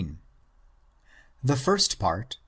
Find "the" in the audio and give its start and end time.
1.43-1.55